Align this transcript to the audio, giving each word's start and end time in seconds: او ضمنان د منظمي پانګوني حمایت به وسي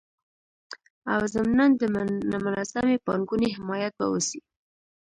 او 1.11 1.19
ضمنان 1.35 1.71
د 2.31 2.33
منظمي 2.45 2.97
پانګوني 3.05 3.49
حمایت 3.55 3.93
به 3.99 4.05
وسي 4.13 4.39